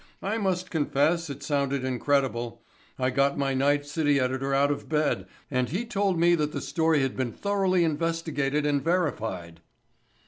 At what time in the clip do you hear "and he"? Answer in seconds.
5.51-5.85